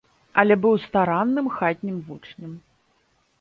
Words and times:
Але 0.43 0.55
быў 0.63 0.73
старанным 0.85 1.51
хатнім 1.59 2.01
вучнем. 2.09 2.57